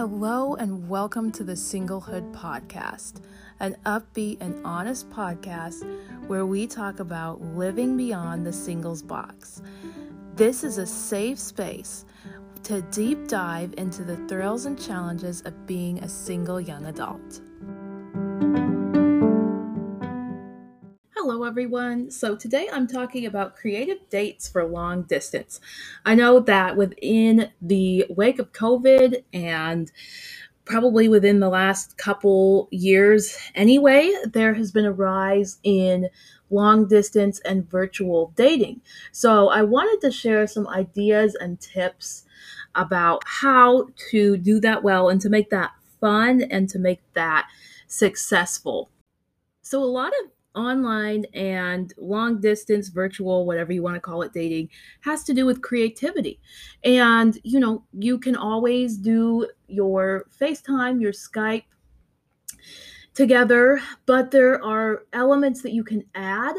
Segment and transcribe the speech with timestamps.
[0.00, 3.20] Hello, and welcome to the Singlehood Podcast,
[3.60, 5.84] an upbeat and honest podcast
[6.26, 9.60] where we talk about living beyond the singles box.
[10.36, 12.06] This is a safe space
[12.62, 17.42] to deep dive into the thrills and challenges of being a single young adult.
[21.40, 22.10] Hello, everyone.
[22.10, 25.58] So, today I'm talking about creative dates for long distance.
[26.04, 29.90] I know that within the wake of COVID and
[30.66, 36.10] probably within the last couple years anyway, there has been a rise in
[36.50, 38.82] long distance and virtual dating.
[39.10, 42.26] So, I wanted to share some ideas and tips
[42.74, 45.70] about how to do that well and to make that
[46.02, 47.48] fun and to make that
[47.86, 48.90] successful.
[49.62, 54.32] So, a lot of online and long distance virtual whatever you want to call it
[54.32, 54.68] dating
[55.00, 56.40] has to do with creativity
[56.84, 61.64] and you know you can always do your facetime your skype
[63.14, 66.54] together but there are elements that you can add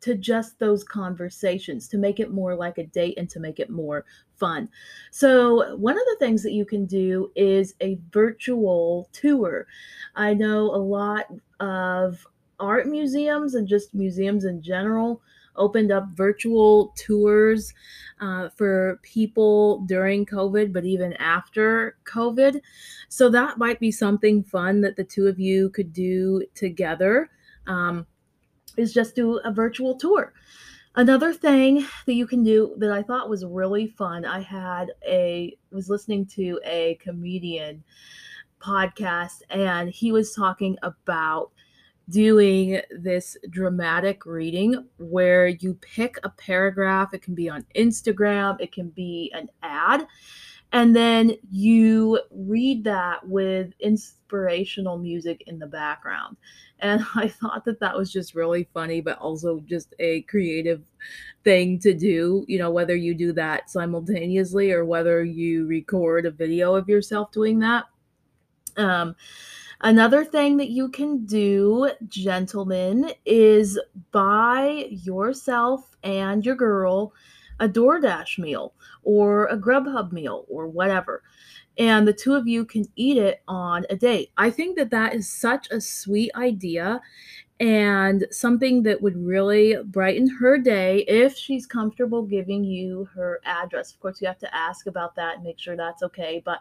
[0.00, 3.70] to just those conversations to make it more like a date and to make it
[3.70, 4.04] more
[4.36, 4.68] fun.
[5.10, 9.66] So, one of the things that you can do is a virtual tour.
[10.14, 11.26] I know a lot
[11.60, 12.24] of
[12.60, 15.22] art museums and just museums in general
[15.56, 17.74] opened up virtual tours
[18.20, 22.60] uh, for people during COVID, but even after COVID.
[23.08, 27.28] So that might be something fun that the two of you could do together.
[27.66, 28.06] Um,
[28.78, 30.32] is just do a virtual tour.
[30.94, 34.24] Another thing that you can do that I thought was really fun.
[34.24, 37.84] I had a was listening to a comedian
[38.60, 41.50] podcast and he was talking about
[42.08, 47.12] doing this dramatic reading where you pick a paragraph.
[47.12, 50.06] It can be on Instagram, it can be an ad,
[50.72, 56.36] and then you read that with inspirational music in the background.
[56.80, 60.82] And I thought that that was just really funny, but also just a creative
[61.44, 62.44] thing to do.
[62.48, 67.32] You know, whether you do that simultaneously or whether you record a video of yourself
[67.32, 67.84] doing that.
[68.76, 69.16] Um,
[69.80, 73.78] Another thing that you can do, gentlemen, is
[74.10, 77.12] buy yourself and your girl
[77.60, 81.22] a DoorDash meal or a Grubhub meal or whatever.
[81.76, 84.32] And the two of you can eat it on a date.
[84.36, 87.00] I think that that is such a sweet idea
[87.60, 93.92] and something that would really brighten her day if she's comfortable giving you her address.
[93.92, 96.40] Of course, you have to ask about that and make sure that's okay.
[96.44, 96.60] But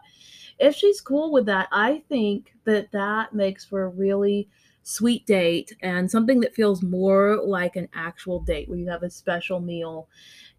[0.60, 4.50] if she's cool with that, I think that that makes for a really
[4.88, 9.10] sweet date and something that feels more like an actual date where you have a
[9.10, 10.08] special meal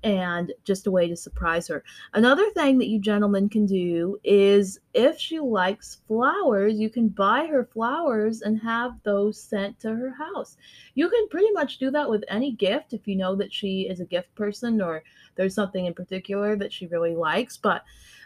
[0.04, 1.82] and just a way to surprise her.
[2.12, 7.46] Another thing that you gentlemen can do is if she likes flowers, you can buy
[7.46, 10.58] her flowers and have those sent to her house.
[10.94, 14.00] You can pretty much do that with any gift if you know that she is
[14.00, 15.02] a gift person or
[15.38, 17.56] there's something in particular that she really likes.
[17.56, 17.82] But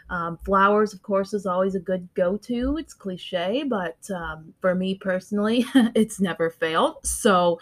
[0.09, 2.77] um, flowers, of course, is always a good go to.
[2.77, 5.65] It's cliche, but um, for me personally,
[5.95, 6.97] it's never failed.
[7.05, 7.59] So,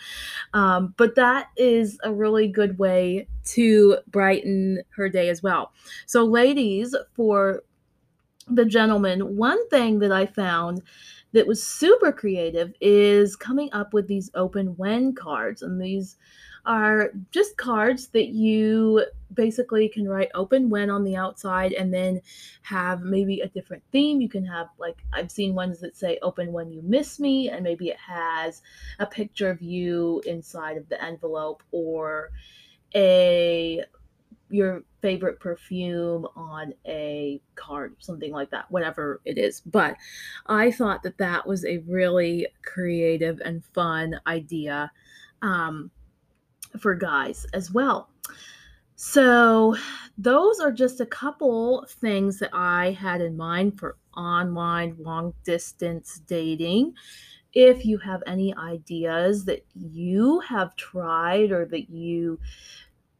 [0.54, 5.74] um, but that is a really good way to brighten her day as well.
[6.08, 7.62] So, ladies, for
[8.48, 10.82] the gentleman, one thing that I found
[11.34, 15.62] that was super creative is coming up with these open when cards.
[15.62, 16.18] And these
[16.66, 22.22] are just cards that you basically can write open when on the outside and then
[22.62, 24.22] have maybe a different theme.
[24.22, 27.64] You can have, like, I've seen ones that say open when you miss me, and
[27.64, 28.62] maybe it has
[29.00, 32.32] a picture of you inside of the envelope or
[32.94, 33.84] a
[34.50, 39.62] your favorite perfume on a card, something like that, whatever it is.
[39.62, 39.96] But
[40.46, 44.92] I thought that that was a really creative and fun idea.
[45.42, 45.90] Um,
[46.80, 48.10] for guys as well.
[48.96, 49.76] So,
[50.18, 56.22] those are just a couple things that I had in mind for online long distance
[56.28, 56.94] dating.
[57.54, 62.40] If you have any ideas that you have tried or that you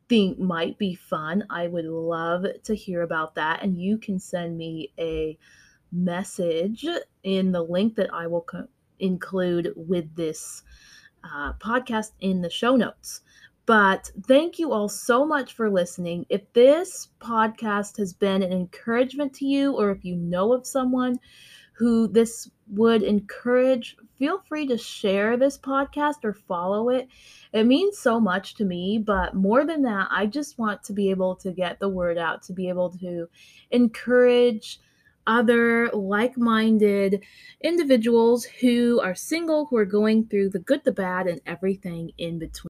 [0.08, 3.64] think might be fun, I would love to hear about that.
[3.64, 5.38] And you can send me a
[5.92, 6.86] message
[7.24, 8.68] in the link that I will co-
[9.00, 10.64] include with this
[11.24, 13.22] uh, podcast in the show notes.
[13.66, 16.26] But thank you all so much for listening.
[16.30, 21.20] If this podcast has been an encouragement to you, or if you know of someone
[21.74, 27.08] who this would encourage, feel free to share this podcast or follow it.
[27.54, 31.10] It means so much to me, but more than that, I just want to be
[31.10, 33.28] able to get the word out, to be able to
[33.72, 34.80] encourage
[35.28, 37.24] other like minded
[37.62, 42.40] individuals who are single, who are going through the good, the bad, and everything in
[42.40, 42.60] between.